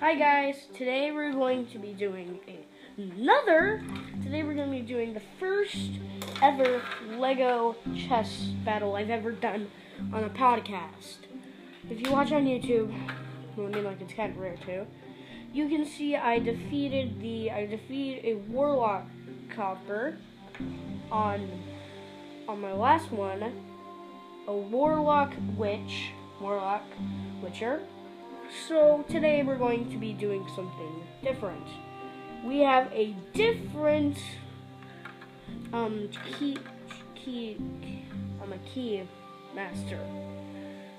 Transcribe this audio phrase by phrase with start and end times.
[0.00, 2.40] Hi guys, today we're going to be doing
[2.96, 3.84] another,
[4.22, 5.90] today we're going to be doing the first
[6.40, 6.80] ever
[7.18, 9.70] Lego chess battle I've ever done
[10.14, 11.18] on a podcast.
[11.90, 12.90] If you watch on YouTube,
[13.54, 14.86] well, I mean like it's kind of rare too,
[15.52, 19.04] you can see I defeated the, I defeated a Warlock
[19.54, 20.16] Copper
[21.12, 21.46] on,
[22.48, 23.42] on my last one,
[24.48, 26.84] a Warlock Witch, Warlock
[27.42, 27.82] Witcher,
[28.66, 31.66] so today we're going to be doing something different.
[32.44, 34.18] We have a different
[35.72, 36.58] um key
[37.14, 37.56] key
[38.42, 39.02] I'm a key
[39.54, 40.00] master.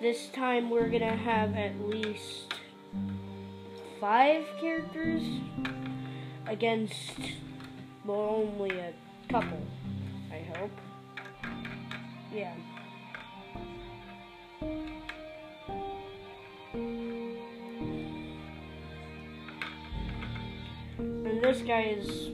[0.00, 2.54] This time we're gonna have at least
[4.00, 5.22] five characters
[6.46, 7.18] against
[8.04, 8.92] well only a
[9.28, 9.62] couple,
[10.32, 10.70] I hope.
[12.32, 12.54] Yeah.
[21.56, 22.32] This guy is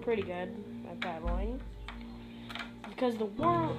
[0.00, 0.48] pretty good
[0.88, 1.60] at battling.
[2.88, 3.76] Because the war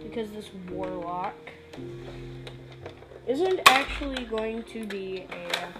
[0.00, 1.34] because this warlock
[3.26, 5.72] isn't actually going to be a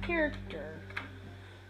[0.00, 0.80] character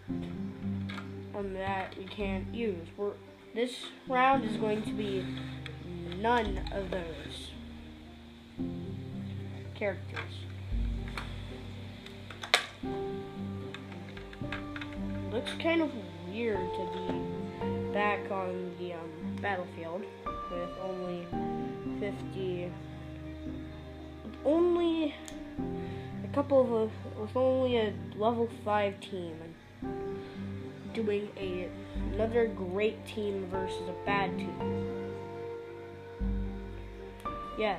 [0.09, 2.87] um, that we can't use.
[2.97, 3.15] We're,
[3.57, 5.27] this round is going to be
[6.21, 7.51] none of those
[9.75, 10.45] characters.
[15.43, 15.91] Looks kind of
[16.29, 20.03] weird to be back on the um, battlefield
[20.53, 21.27] with only
[21.99, 22.71] 50
[24.45, 25.15] only
[26.23, 29.37] a couple of a, with only a level 5 team
[30.95, 31.69] doing a
[32.13, 35.13] another great team versus a bad team.
[37.59, 37.79] Yeah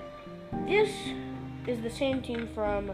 [0.68, 0.92] this
[1.66, 2.92] is the same team from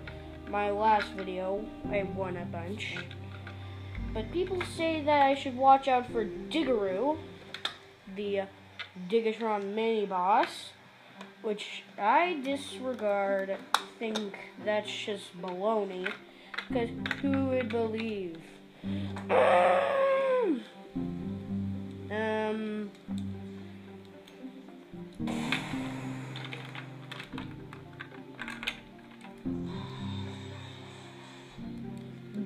[0.48, 2.98] my last video I won a bunch
[4.14, 7.18] but people say that I should watch out for Digaroo,
[8.16, 8.42] the
[9.10, 10.72] Digatron mini boss,
[11.42, 13.58] which I disregard,
[13.98, 16.12] think that's just baloney,
[16.68, 16.90] because
[17.22, 18.38] who would believe?
[22.12, 22.90] Um.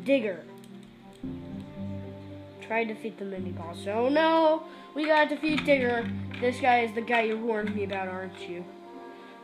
[0.03, 0.43] Digger.
[2.67, 3.85] Try to defeat the mini boss.
[3.87, 4.63] Oh no!
[4.95, 6.09] We gotta defeat Digger.
[6.39, 8.63] This guy is the guy you warned me about, aren't you?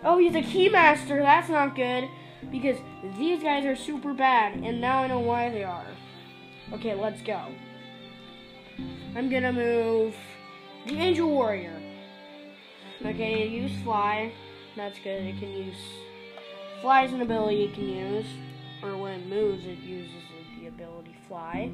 [0.03, 1.21] Oh, he's a keymaster.
[1.21, 2.07] That's not good.
[2.51, 2.77] Because
[3.17, 5.85] these guys are super bad, and now I know why they are.
[6.73, 7.41] Okay, let's go.
[9.15, 10.15] I'm gonna move
[10.87, 11.81] the Angel Warrior.
[13.05, 14.31] Okay, use Fly.
[14.77, 15.23] That's good.
[15.23, 15.75] It can use
[16.81, 18.25] Fly is an ability it can use,
[18.81, 20.23] or when it moves, it uses
[20.57, 21.71] the ability Fly.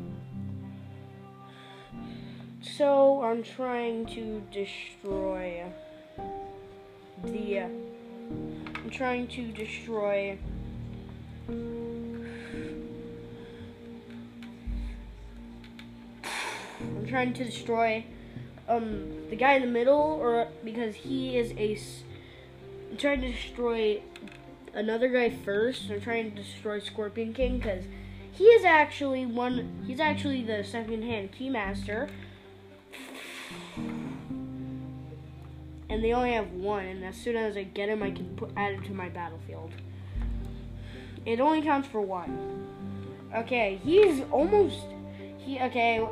[2.74, 5.64] So I'm trying to destroy
[7.24, 7.60] the.
[7.60, 7.70] Uh,
[8.76, 10.38] I'm trying to destroy.
[11.48, 12.26] I'm
[17.08, 18.04] trying to destroy
[18.68, 21.80] um the guy in the middle, or because he is a.
[22.92, 24.02] I'm trying to destroy
[24.74, 25.90] another guy first.
[25.90, 27.86] I'm trying to destroy Scorpion King because
[28.34, 29.84] he is actually one.
[29.88, 32.10] He's actually the second-hand keymaster.
[35.96, 38.52] And they only have one, and as soon as I get him, I can put
[38.58, 39.72] add him to my battlefield.
[41.26, 42.68] It only counts for one.
[43.34, 44.82] Okay, he's almost
[45.38, 46.06] he okay.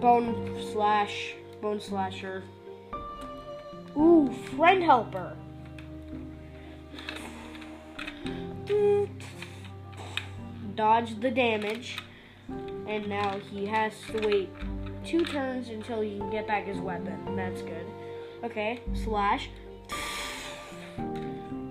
[0.00, 2.44] Bone slash bone slasher.
[3.96, 5.36] Ooh, friend helper.
[10.76, 11.98] Dodge the damage,
[12.86, 14.48] and now he has to wait
[15.04, 17.34] two turns until he can get back his weapon.
[17.34, 17.84] That's good.
[18.44, 19.50] Okay, slash.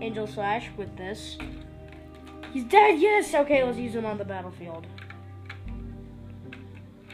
[0.01, 1.38] Angel slash with this.
[2.53, 3.33] He's dead, yes!
[3.33, 4.88] Okay, let's use him on the battlefield.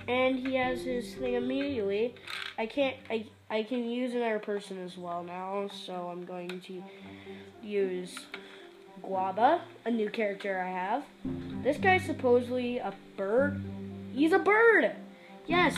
[0.08, 2.16] And he has his thing immediately.
[2.58, 6.84] I can't, I, I can use another person as well now, so I'm going to
[7.64, 8.16] use
[9.02, 11.04] Guava, a new character I have.
[11.64, 13.62] This guy's supposedly a bird.
[14.14, 14.92] He's a bird!
[15.48, 15.76] Yes!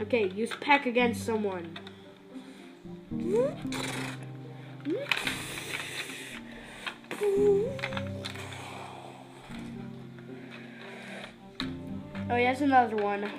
[0.00, 1.76] Okay, use Peck against someone.
[12.30, 13.30] Oh, yes, another one.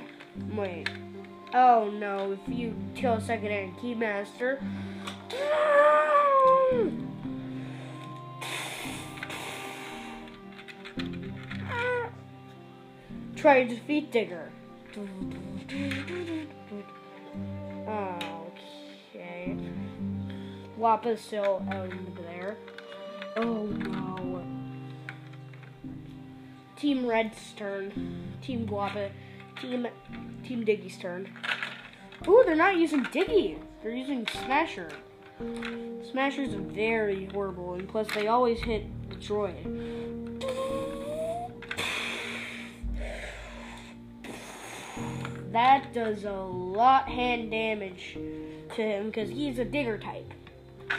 [0.54, 0.89] Wait.
[1.54, 4.60] Oh no, if you kill a secondary keymaster.
[13.36, 14.51] Try to defeat Digger.
[20.81, 22.57] Guapa's still over there.
[23.38, 24.44] Oh no.
[26.75, 27.92] Team Red's turn.
[28.42, 29.12] Team Guapa.
[29.62, 29.86] Team
[30.44, 31.30] Team Diggy's turn.
[32.28, 33.60] Ooh, they're not using Diggy.
[33.83, 34.89] They're using Smasher.
[36.10, 40.42] Smasher's very horrible, and plus they always hit the droid.
[45.51, 48.18] That does a lot hand damage
[48.75, 50.34] to him because he's a digger type.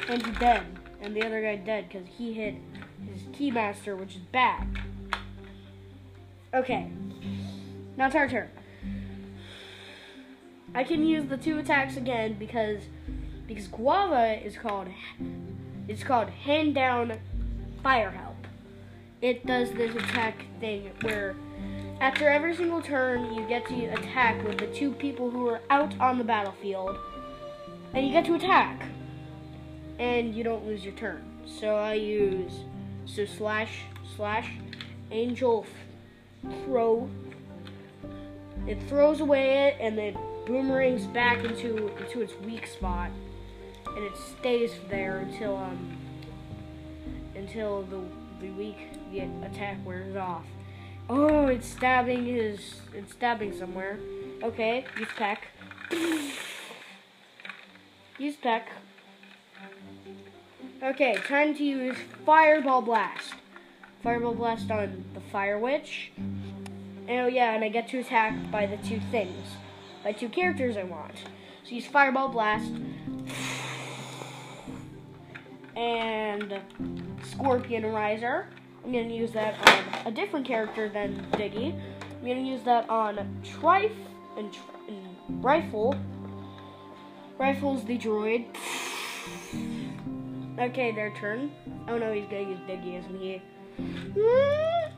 [0.09, 0.67] And he's dead.
[1.01, 2.55] And the other guy dead because he hit
[3.13, 4.67] his Keymaster, which is bad.
[6.55, 6.91] Okay.
[7.97, 8.49] Now it's our turn.
[10.75, 12.83] I can use the two attacks again because
[13.47, 14.89] because Guava is called
[15.89, 17.19] it's called hand down
[17.83, 18.37] fire help.
[19.21, 21.37] It does this attack thing where
[22.01, 25.99] after every single turn you get to attack with the two people who are out
[26.01, 26.97] on the battlefield
[27.95, 28.83] and you get to attack
[29.99, 31.23] and you don't lose your turn.
[31.47, 32.53] So I use
[33.07, 33.81] so slash
[34.17, 34.51] slash
[35.11, 35.67] angel
[36.65, 37.09] throw
[38.67, 40.17] it throws away it and then
[40.47, 43.11] boomerangs back into into its weak spot,
[43.87, 45.97] and it stays there until um
[47.35, 48.01] until the
[48.41, 48.79] the weak
[49.11, 50.45] the attack wears off.
[51.09, 53.99] Oh, it's stabbing his it's stabbing somewhere.
[54.43, 55.49] Okay, use peck.
[58.19, 58.69] use peck.
[60.83, 61.97] Okay, time to use
[62.27, 63.35] Fireball Blast.
[64.03, 66.11] Fireball Blast on the Fire Witch.
[67.09, 69.47] Oh yeah, and I get to attack by the two things
[70.03, 71.15] by two characters I want.
[71.63, 72.73] So use Fireball Blast
[75.77, 76.61] and
[77.31, 78.49] Scorpion Riser.
[78.85, 81.81] I'm to use that on a different character than Diggy.
[82.19, 83.95] I'm to use that on Trife
[84.37, 84.53] and,
[84.89, 85.95] and Rifle.
[87.39, 88.47] Rifle's the droid.
[90.59, 91.51] Okay, their turn.
[91.89, 93.43] Oh no, he's gonna use Diggy, isn't he?
[93.79, 94.91] Hmm.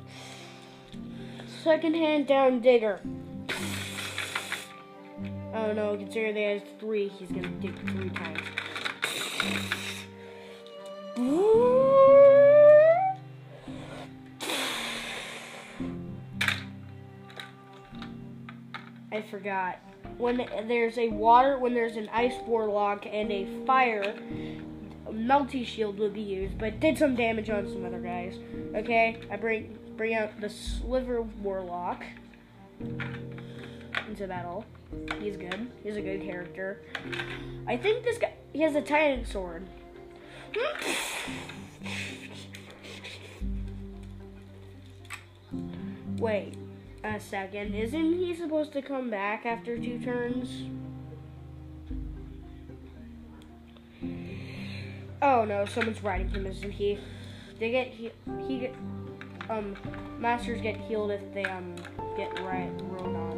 [1.62, 3.00] Second hand down Digger.
[5.54, 8.40] Oh no, consider there's three, he's gonna dig three times.
[19.12, 19.78] I forgot.
[20.18, 24.14] When there's a water, when there's an ice warlock and a fire,
[25.24, 28.38] a melty shield would be used, but did some damage on some other guys.
[28.74, 32.04] Okay, I bring bring out the sliver warlock
[32.80, 34.64] into battle.
[35.20, 35.70] He's good.
[35.82, 36.82] He's a good character.
[37.66, 39.66] I think this guy he has a titan sword.
[46.18, 46.54] Wait
[47.02, 47.74] a second.
[47.74, 50.64] Isn't he supposed to come back after two turns?
[55.26, 56.98] Oh no, someone's riding him, isn't he?
[57.58, 58.12] They get he,
[58.46, 58.74] he get
[59.48, 59.74] um
[60.18, 61.74] masters get healed if they um
[62.14, 63.33] get right rode on.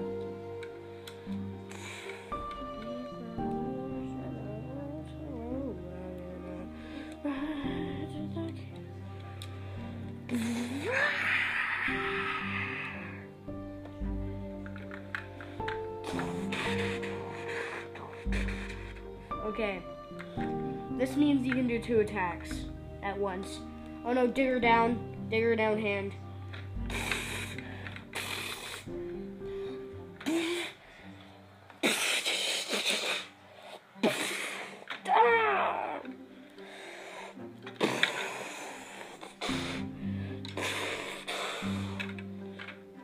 [20.99, 22.65] This means you can do two attacks
[23.03, 23.61] at once.
[24.05, 24.99] Oh no, digger down.
[25.31, 26.13] Digger down hand.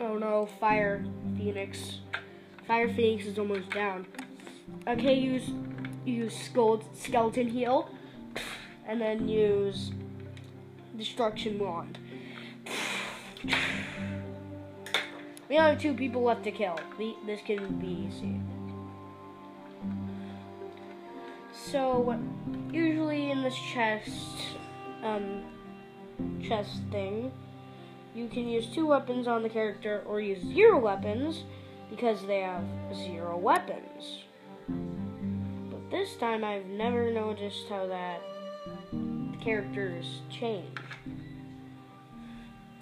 [0.00, 1.04] Oh no, Fire
[1.36, 1.98] Phoenix.
[2.66, 4.06] Fire Phoenix is almost down.
[4.88, 5.50] Okay, use
[6.04, 7.88] use skeleton heal,
[8.86, 9.92] and then use
[10.96, 11.98] destruction wand.
[15.48, 16.78] We only have two people left to kill.
[17.26, 18.40] This can be easy.
[21.52, 22.18] So,
[22.72, 24.10] usually in this chest,
[25.02, 25.42] um,
[26.42, 27.32] chest thing,
[28.14, 31.44] you can use two weapons on the character or use zero weapons
[31.90, 34.24] because they have zero weapons.
[35.92, 38.22] This time I've never noticed how that
[39.42, 40.78] characters change.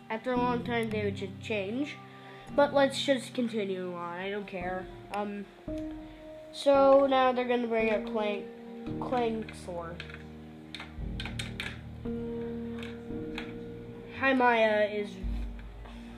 [0.09, 1.97] After a long time they would change.
[2.55, 4.17] But let's just continue on.
[4.17, 4.87] I don't care.
[5.13, 5.45] Um
[6.53, 8.45] so now they're gonna bring out Clank
[9.01, 9.53] Clank.
[14.21, 15.11] Hi Maya is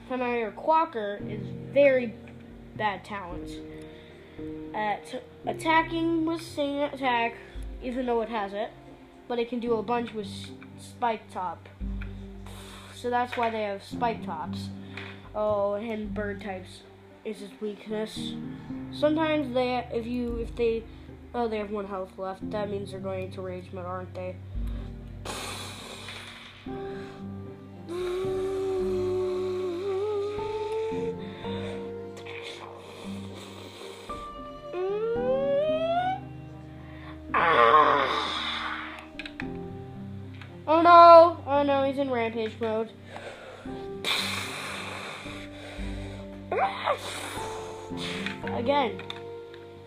[0.09, 2.13] Hi Maya Quacker is very
[2.77, 3.53] bad talents.
[4.73, 7.35] At attacking with same attack,
[7.81, 8.71] even though it has it,
[9.27, 10.27] but it can do a bunch with
[10.79, 11.69] spike top.
[12.95, 14.69] So that's why they have spike tops.
[15.35, 16.81] Oh, and bird types
[17.25, 18.33] is its weakness.
[18.91, 20.83] Sometimes they, if you, if they,
[21.33, 22.49] oh, they have one health left.
[22.51, 24.35] That means they're going to rage mode, aren't they?
[41.83, 42.89] He's in rampage mode.
[48.53, 49.01] Again.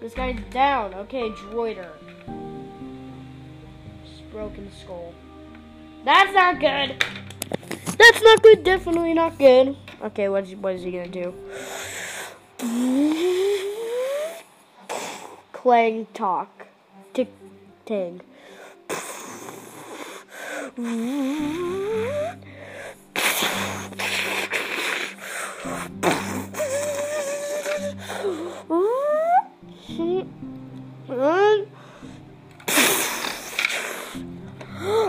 [0.01, 0.95] This guy's down.
[0.95, 1.89] Okay, droider.
[4.31, 5.15] Broken skull.
[6.05, 7.03] That's not good.
[7.97, 8.63] That's not good.
[8.63, 9.77] Definitely not good.
[10.03, 11.35] Okay, what is, what is he gonna do?
[15.53, 16.67] Clang talk.
[17.15, 17.29] Tick
[17.87, 18.21] tang.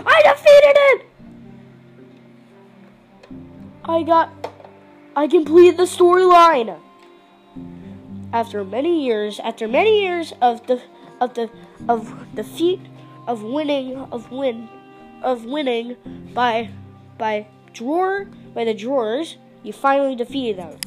[0.06, 1.06] I defeated it!
[3.84, 4.30] I got.
[5.14, 6.78] I completed the storyline.
[8.32, 10.82] After many years, after many years of the
[11.20, 11.48] of the
[11.88, 12.80] of defeat,
[13.26, 14.68] of winning, of win,
[15.22, 15.96] of winning
[16.34, 16.70] by
[17.18, 19.36] by drawer by the drawers,
[19.68, 20.78] you finally defeated them.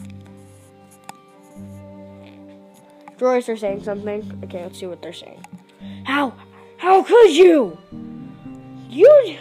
[3.16, 4.42] Drawers are saying something.
[4.44, 5.46] Okay, let's see what they're saying.
[6.04, 6.34] How?
[6.78, 7.78] How could you?
[8.90, 9.38] You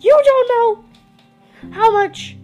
[0.00, 0.84] you don't know
[1.70, 2.36] how much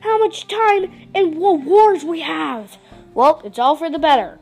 [0.00, 2.76] how much time and what wars we have.
[3.14, 4.40] Well, it's all for the better.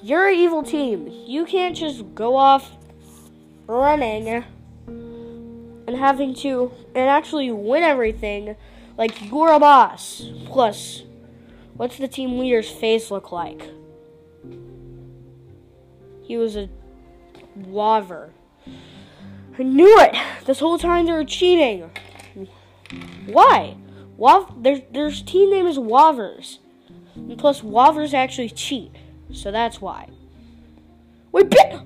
[0.00, 1.08] You're an evil team.
[1.08, 2.70] You can't just go off
[3.66, 4.28] running
[4.86, 8.54] and having to and actually win everything
[8.96, 10.22] like you're a boss.
[10.46, 11.02] Plus,
[11.74, 13.62] what's the team leader's face look like?
[16.22, 16.68] He was a
[17.56, 18.32] waver.
[19.58, 20.16] I knew it!
[20.46, 21.90] This whole time they were cheating.
[23.26, 23.76] Why?
[24.18, 26.58] Wav their their team name is Wavers.
[27.14, 28.92] And plus Wavers actually cheat.
[29.32, 30.08] So that's why.
[31.32, 31.80] We beat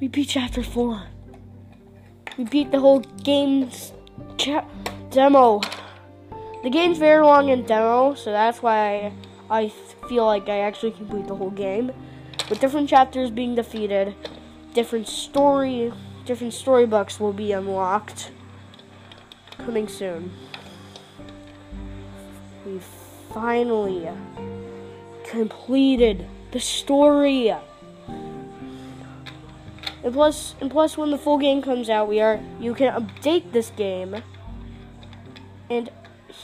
[0.00, 1.04] We beat chapter four.
[2.36, 3.92] We beat the whole game's
[4.36, 4.66] cha-
[5.10, 5.60] demo.
[6.66, 9.12] The game's very long in demo, so that's why
[9.48, 9.68] I, I
[10.08, 11.92] feel like I actually complete the whole game.
[12.50, 14.16] With different chapters being defeated,
[14.74, 15.92] different story
[16.24, 18.32] different storybooks will be unlocked.
[19.58, 20.32] Coming soon.
[22.66, 22.80] We
[23.32, 24.08] finally
[25.24, 27.54] completed the story.
[30.02, 33.52] And plus, and plus, when the full game comes out, we are you can update
[33.52, 34.16] this game,
[35.70, 35.90] and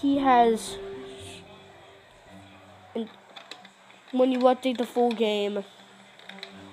[0.00, 0.78] he has.
[2.94, 3.08] And
[4.12, 5.64] when you update the full game,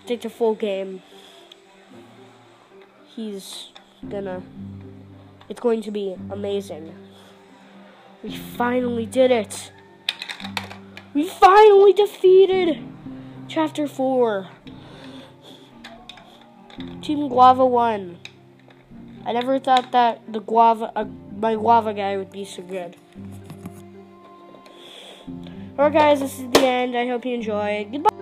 [0.03, 1.01] update the full game,
[3.15, 3.69] he's
[4.07, 4.41] gonna.
[5.47, 6.93] It's going to be amazing.
[8.21, 9.71] We finally did it.
[11.13, 12.83] We finally defeated
[13.49, 14.47] Chapter 4.
[17.01, 18.19] Team Guava won.
[19.25, 22.95] I never thought that the guava, uh, my guava guy would be so good.
[25.79, 26.98] Alright guys, this is the end.
[26.98, 27.89] I hope you enjoyed.
[27.89, 28.18] Goodbye.